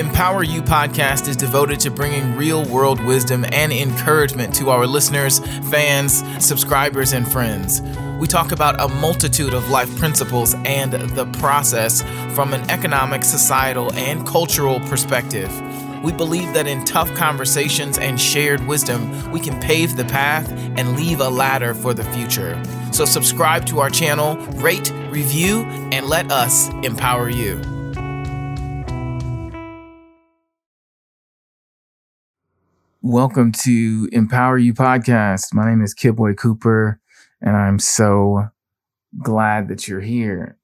[0.00, 5.40] Empower You podcast is devoted to bringing real world wisdom and encouragement to our listeners,
[5.68, 7.82] fans, subscribers, and friends.
[8.18, 12.00] We talk about a multitude of life principles and the process
[12.34, 15.52] from an economic, societal, and cultural perspective.
[16.02, 20.96] We believe that in tough conversations and shared wisdom, we can pave the path and
[20.96, 22.58] leave a ladder for the future.
[22.90, 27.79] So, subscribe to our channel, rate, review, and let us empower you.
[33.02, 35.54] Welcome to Empower You Podcast.
[35.54, 37.00] My name is Kidboy Cooper,
[37.40, 38.48] and I'm so
[39.22, 40.58] glad that you're here.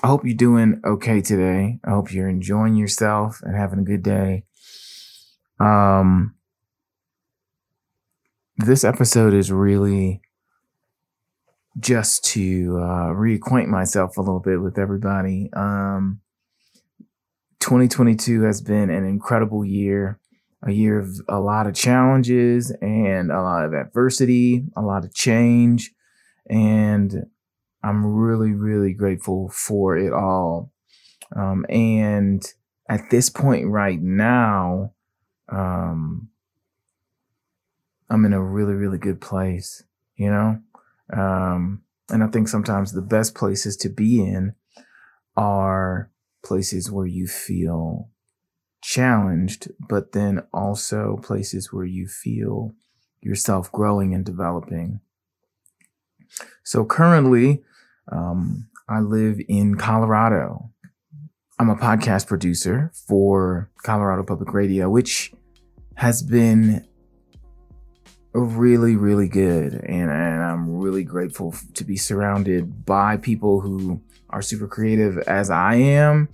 [0.00, 1.80] I hope you're doing okay today.
[1.82, 4.44] I hope you're enjoying yourself and having a good day.
[5.58, 6.36] Um,
[8.56, 10.22] this episode is really
[11.80, 15.50] just to uh, reacquaint myself a little bit with everybody.
[15.52, 16.20] Um,
[17.58, 20.20] 2022 has been an incredible year,
[20.62, 25.14] a year of a lot of challenges and a lot of adversity, a lot of
[25.14, 25.92] change.
[26.48, 27.26] And
[27.82, 30.72] I'm really, really grateful for it all.
[31.34, 32.44] Um, and
[32.88, 34.92] at this point right now,
[35.48, 36.28] um,
[38.10, 39.84] I'm in a really, really good place,
[40.16, 40.58] you know?
[41.12, 44.54] Um, and I think sometimes the best places to be in
[45.36, 46.10] are
[46.44, 48.08] places where you feel
[48.80, 52.74] challenged, but then also places where you feel
[53.20, 55.00] yourself growing and developing.
[56.62, 57.62] So currently,
[58.10, 60.70] um, I live in Colorado.
[61.58, 65.32] I'm a podcast producer for Colorado Public Radio, which
[65.96, 66.86] has been
[68.32, 69.74] really, really good.
[69.74, 74.00] And, and I'm really grateful to be surrounded by people who
[74.30, 76.28] are super creative as I am,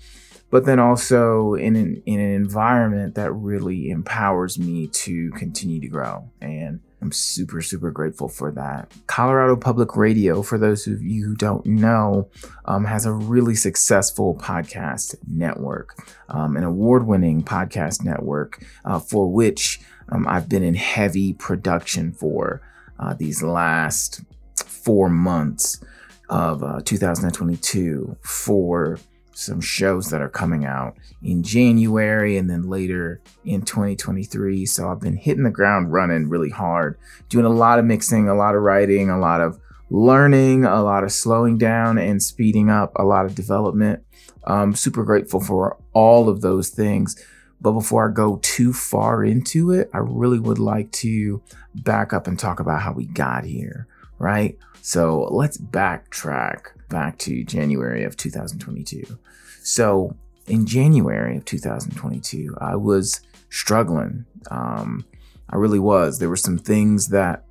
[0.51, 5.89] but then also in an, in an environment that really empowers me to continue to
[5.89, 6.31] grow.
[6.41, 8.91] And I'm super, super grateful for that.
[9.07, 12.29] Colorado Public Radio, for those of you who don't know,
[12.65, 15.95] um, has a really successful podcast network,
[16.29, 22.13] um, an award winning podcast network uh, for which um, I've been in heavy production
[22.13, 22.63] for
[22.99, 24.23] uh, these last
[24.57, 25.83] four months
[26.29, 28.99] of uh, 2022 for
[29.37, 34.65] some shows that are coming out in January and then later in 2023.
[34.65, 36.99] So I've been hitting the ground running really hard,
[37.29, 39.61] doing a lot of mixing, a lot of writing, a lot of
[39.91, 44.03] learning, a lot of slowing down and speeding up, a lot of development.
[44.45, 47.23] I'm super grateful for all of those things.
[47.61, 51.43] But before I go too far into it, I really would like to
[51.75, 53.87] back up and talk about how we got here,
[54.19, 54.57] right?
[54.87, 59.19] So let's backtrack back to January of 2022.
[59.65, 60.15] So
[60.47, 63.21] in January of 2022, I was
[63.51, 64.27] struggling.
[64.49, 65.05] Um,
[65.51, 66.21] I really was.
[66.21, 67.43] There were some things that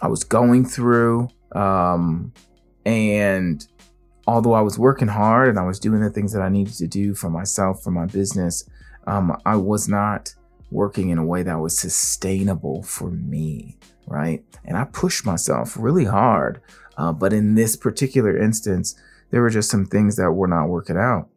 [0.00, 1.28] I was going through.
[1.54, 2.32] Um,
[2.86, 3.68] and
[4.26, 6.86] although I was working hard and I was doing the things that I needed to
[6.86, 8.66] do for myself, for my business,
[9.06, 10.34] um, I was not
[10.72, 14.44] working in a way that was sustainable for me, right?
[14.64, 16.60] And I pushed myself really hard.
[16.96, 18.94] Uh, but in this particular instance,
[19.30, 21.28] there were just some things that were not working out.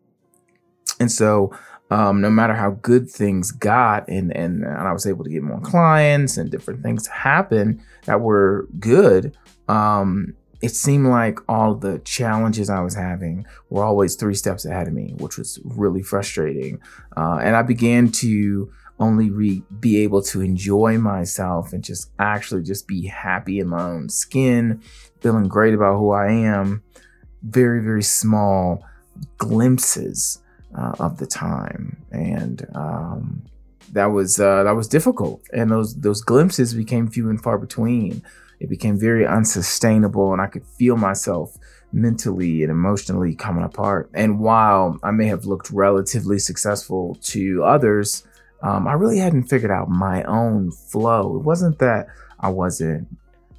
[1.00, 1.58] And so,
[1.92, 5.44] um, no matter how good things got, and, and, and I was able to get
[5.44, 12.00] more clients and different things happen that were good, um, it seemed like all the
[12.00, 16.80] challenges I was having were always three steps ahead of me, which was really frustrating.
[17.16, 22.64] Uh, and I began to only re- be able to enjoy myself and just actually
[22.64, 24.82] just be happy in my own skin,
[25.22, 26.84] feeling great about who I am.
[27.44, 28.84] Very, very small
[29.38, 30.40] glimpses
[30.78, 33.44] uh, of the time, and um,
[33.94, 35.42] that was uh, that was difficult.
[35.54, 38.24] And those those glimpses became few and far between
[38.60, 41.58] it became very unsustainable and I could feel myself
[41.92, 44.10] mentally and emotionally coming apart.
[44.14, 48.26] And while I may have looked relatively successful to others,
[48.66, 51.36] um, I really hadn't figured out my own flow.
[51.36, 52.08] It wasn't that
[52.40, 53.08] I wasn't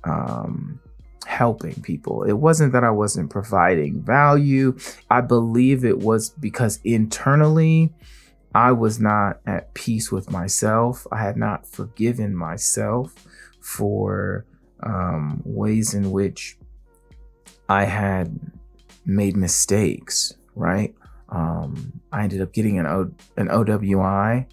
[0.02, 0.80] um,
[1.24, 4.76] helping people, it wasn't that I wasn't providing value.
[5.08, 7.94] I believe it was because internally,
[8.52, 11.06] I was not at peace with myself.
[11.12, 13.14] I had not forgiven myself
[13.60, 14.44] for
[14.82, 16.58] um, ways in which
[17.68, 18.40] I had
[19.04, 20.94] made mistakes, right?
[21.28, 24.46] Um, I ended up getting an, o- an OWI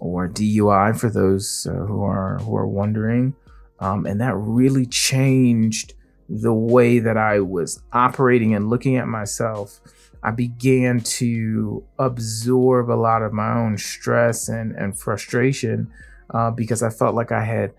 [0.00, 3.34] or DUI for those uh, who are who are wondering,
[3.80, 5.94] um, and that really changed
[6.28, 9.80] the way that I was operating and looking at myself.
[10.22, 15.88] I began to absorb a lot of my own stress and, and frustration
[16.30, 17.72] uh, because I felt like I had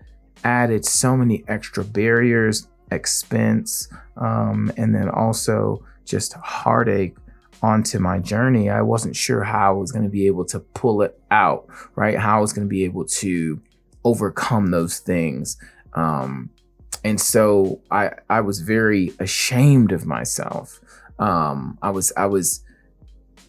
[0.44, 7.16] added so many extra barriers, expense, um, and then also just heartache
[7.62, 8.70] onto my journey.
[8.70, 12.18] I wasn't sure how I was going to be able to pull it out, right?
[12.18, 13.60] How I was going to be able to
[14.04, 15.58] overcome those things.
[15.94, 16.50] Um,
[17.04, 20.80] and so I I was very ashamed of myself.
[21.18, 22.64] Um, I was I was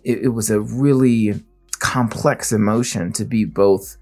[0.03, 1.41] it, it was a really
[1.79, 3.97] complex emotion to be both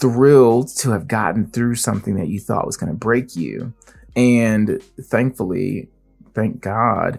[0.00, 3.72] thrilled to have gotten through something that you thought was going to break you
[4.14, 5.88] and thankfully
[6.34, 7.18] thank god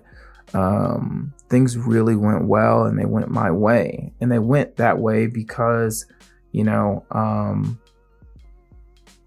[0.54, 5.28] um, things really went well and they went my way and they went that way
[5.28, 6.06] because
[6.52, 7.80] you know um,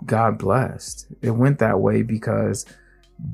[0.06, 1.06] God blessed.
[1.22, 2.66] It went that way because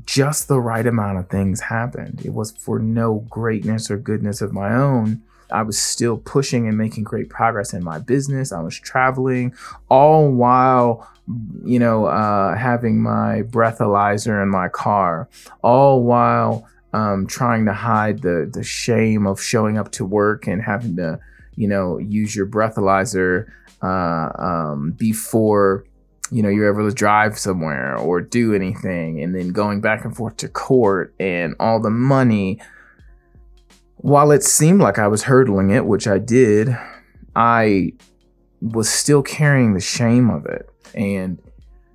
[0.05, 2.23] just the right amount of things happened.
[2.25, 5.23] It was for no greatness or goodness of my own.
[5.51, 8.53] I was still pushing and making great progress in my business.
[8.53, 9.55] I was traveling,
[9.89, 11.09] all while,
[11.65, 15.27] you know, uh, having my breathalyzer in my car,
[15.63, 20.63] all while um, trying to hide the the shame of showing up to work and
[20.63, 21.19] having to,
[21.57, 23.47] you know, use your breathalyzer
[23.83, 25.85] uh, um, before
[26.31, 30.15] you know, you're able to drive somewhere or do anything, and then going back and
[30.15, 32.61] forth to court and all the money.
[33.97, 36.77] While it seemed like I was hurdling it, which I did,
[37.35, 37.93] I
[38.61, 40.69] was still carrying the shame of it.
[40.95, 41.41] And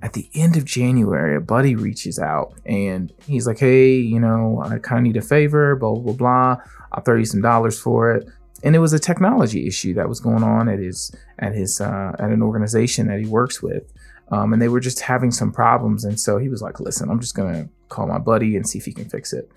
[0.03, 4.61] at the end of January, a buddy reaches out and he's like, Hey, you know,
[4.63, 6.57] I kind of need a favor, blah, blah, blah.
[6.91, 8.27] I'll throw you some dollars for it.
[8.63, 12.11] And it was a technology issue that was going on at his at his uh,
[12.19, 13.91] at an organization that he works with.
[14.29, 16.03] Um, and they were just having some problems.
[16.03, 18.85] And so he was like, listen, I'm just to call my buddy and see if
[18.85, 19.49] he can fix it.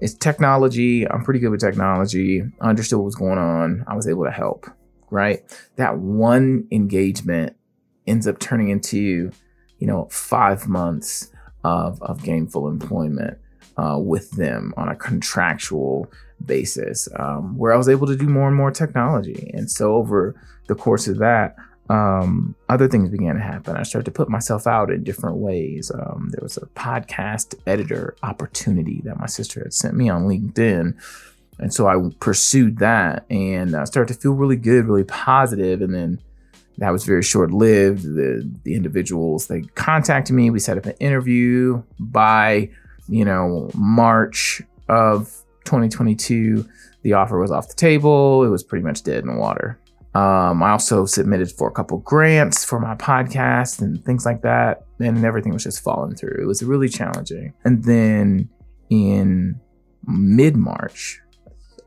[0.00, 1.08] It's technology.
[1.08, 2.42] I'm pretty good with technology.
[2.60, 3.84] I understood what was going on.
[3.86, 4.66] I was able to help,
[5.10, 5.42] right?
[5.76, 7.56] That one engagement
[8.06, 9.30] ends up turning into,
[9.82, 11.32] you know, five months
[11.64, 13.36] of, of gainful employment
[13.76, 16.08] uh, with them on a contractual
[16.46, 19.50] basis, um, where I was able to do more and more technology.
[19.52, 21.56] And so over the course of that,
[21.90, 23.76] um, other things began to happen.
[23.76, 25.90] I started to put myself out in different ways.
[25.92, 30.94] Um, there was a podcast editor opportunity that my sister had sent me on LinkedIn.
[31.58, 35.82] And so I pursued that and I started to feel really good, really positive.
[35.82, 36.20] And then
[36.78, 38.02] that was very short lived.
[38.02, 40.50] The, the individuals, they contacted me.
[40.50, 42.70] We set up an interview by,
[43.08, 45.26] you know, March of
[45.64, 46.66] 2022.
[47.02, 48.44] The offer was off the table.
[48.44, 49.78] It was pretty much dead in the water.
[50.14, 54.84] Um, I also submitted for a couple grants for my podcast and things like that.
[55.00, 56.38] And everything was just falling through.
[56.40, 57.54] It was really challenging.
[57.64, 58.50] And then
[58.90, 59.58] in
[60.06, 61.20] mid March,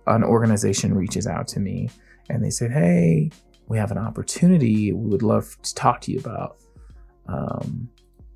[0.07, 1.89] an organization reaches out to me
[2.29, 3.31] and they said, Hey,
[3.67, 6.57] we have an opportunity we would love to talk to you about.
[7.27, 7.89] Um,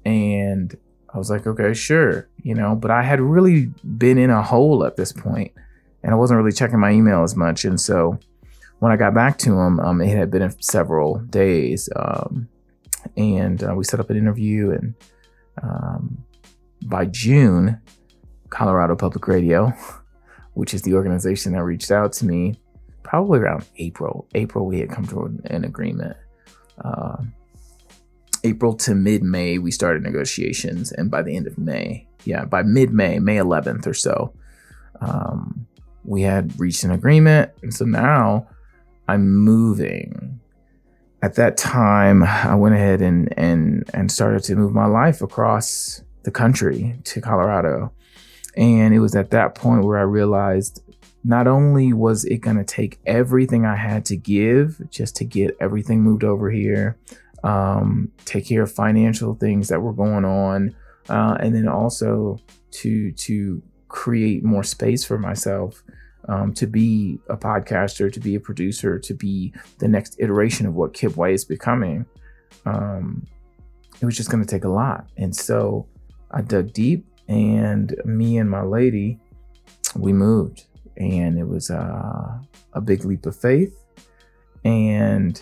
[0.05, 0.75] and
[1.13, 4.85] I was like, okay, sure, you know, but I had really been in a hole
[4.85, 5.51] at this point
[6.03, 7.65] and I wasn't really checking my email as much.
[7.65, 8.19] And so
[8.79, 12.47] when I got back to him, um, it had been several days, um,
[13.17, 14.71] and uh, we set up an interview.
[14.71, 14.95] And
[15.61, 16.23] um,
[16.83, 17.79] by June,
[18.49, 19.73] Colorado Public Radio,
[20.53, 22.59] which is the organization that reached out to me,
[23.09, 24.27] probably around April.
[24.35, 26.15] April, we had come to an agreement.
[26.85, 27.17] Uh,
[28.43, 32.61] April to mid May, we started negotiations, and by the end of May, yeah, by
[32.61, 34.31] mid May, May 11th or so,
[35.01, 35.65] um,
[36.05, 37.51] we had reached an agreement.
[37.63, 38.47] And so now
[39.07, 40.39] I'm moving.
[41.23, 46.03] At that time, I went ahead and and and started to move my life across
[46.23, 47.91] the country to Colorado.
[48.55, 50.83] And it was at that point where I realized
[51.23, 55.57] not only was it going to take everything I had to give just to get
[55.59, 56.97] everything moved over here,
[57.43, 60.75] um, take care of financial things that were going on,
[61.09, 62.37] uh, and then also
[62.71, 65.83] to to create more space for myself
[66.27, 70.75] um, to be a podcaster, to be a producer, to be the next iteration of
[70.75, 72.05] what Kip White is becoming,
[72.65, 73.25] um,
[73.99, 75.09] it was just going to take a lot.
[75.17, 75.87] And so
[76.31, 79.19] I dug deep, and me and my lady,
[79.95, 80.65] we moved,
[80.99, 82.37] and it was uh,
[82.73, 83.75] a big leap of faith,
[84.63, 85.41] and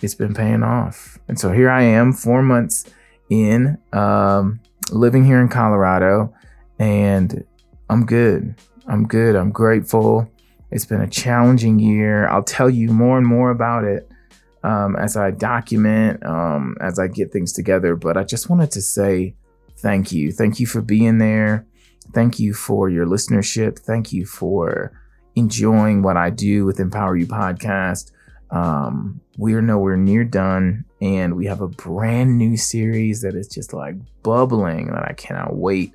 [0.00, 1.18] it's been paying off.
[1.28, 2.84] And so here I am, four months
[3.30, 6.32] in, um, living here in Colorado,
[6.78, 7.44] and
[7.90, 8.54] I'm good.
[8.86, 9.34] I'm good.
[9.34, 10.30] I'm grateful.
[10.70, 12.28] It's been a challenging year.
[12.28, 14.10] I'll tell you more and more about it
[14.62, 17.96] um, as I document, um, as I get things together.
[17.96, 19.36] But I just wanted to say
[19.78, 20.32] thank you.
[20.32, 21.66] Thank you for being there.
[22.12, 23.78] Thank you for your listenership.
[23.78, 24.92] Thank you for
[25.34, 28.12] enjoying what I do with Empower You podcast.
[28.50, 33.48] Um, we are nowhere near done, and we have a brand new series that is
[33.48, 35.94] just like bubbling that I cannot wait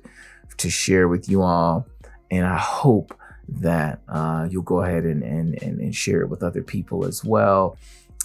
[0.58, 1.86] to share with you all.
[2.30, 3.16] And I hope
[3.48, 7.24] that uh, you'll go ahead and, and, and, and share it with other people as
[7.24, 7.78] well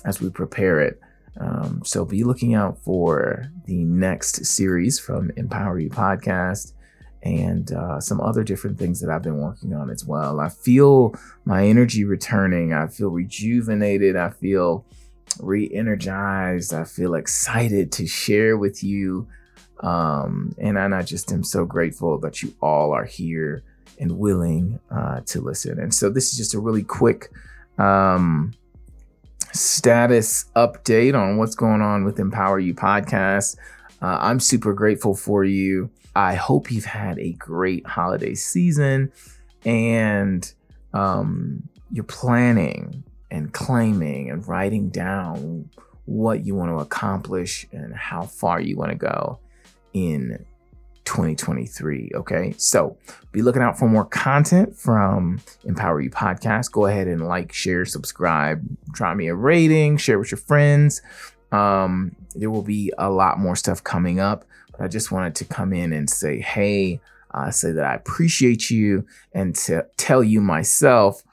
[0.03, 0.99] as we prepare it.
[1.39, 6.73] Um, so be looking out for the next series from Empower You Podcast
[7.25, 10.39] and uh, some other different things that I've been working on as well.
[10.39, 12.71] I feel my energy returning.
[12.71, 14.15] I feel rejuvenated.
[14.15, 14.85] I feel
[15.39, 16.73] re energized.
[16.73, 19.27] I feel excited to share with you.
[19.79, 23.63] Um, and I just am so grateful that you all are here
[23.99, 25.79] and willing uh, to listen.
[25.79, 27.31] And so this is just a really quick
[27.79, 28.53] um,
[29.51, 33.57] status update on what's going on with Empower You podcast.
[34.01, 35.89] Uh, I'm super grateful for you.
[36.15, 39.11] I hope you've had a great holiday season
[39.65, 40.53] and
[40.93, 45.69] um, you're planning and claiming and writing down
[46.05, 49.39] what you want to accomplish and how far you want to go
[49.93, 50.45] in
[51.05, 52.11] 2023.
[52.15, 52.53] Okay.
[52.57, 52.97] So
[53.31, 56.71] be looking out for more content from Empower You Podcast.
[56.71, 61.01] Go ahead and like, share, subscribe, drop me a rating, share with your friends.
[61.51, 64.45] Um, there will be a lot more stuff coming up,
[64.77, 67.01] but I just wanted to come in and say, hey,
[67.33, 71.23] uh, say that I appreciate you and to tell you myself,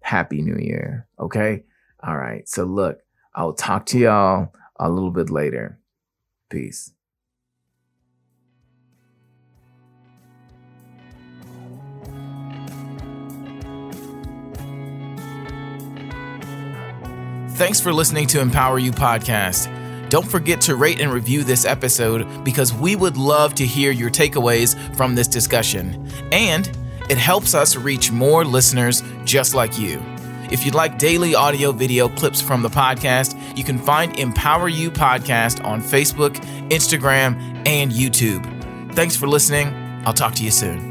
[0.00, 1.06] Happy New Year.
[1.18, 1.64] Okay.
[2.02, 2.48] All right.
[2.48, 3.00] So look,
[3.34, 5.78] I'll talk to y'all a little bit later.
[6.48, 6.92] Peace.
[17.60, 19.79] Thanks for listening to Empower You Podcast.
[20.10, 24.10] Don't forget to rate and review this episode because we would love to hear your
[24.10, 26.10] takeaways from this discussion.
[26.32, 26.68] And
[27.08, 30.02] it helps us reach more listeners just like you.
[30.50, 34.90] If you'd like daily audio video clips from the podcast, you can find Empower You
[34.90, 36.34] Podcast on Facebook,
[36.70, 38.44] Instagram, and YouTube.
[38.94, 39.68] Thanks for listening.
[40.04, 40.89] I'll talk to you soon.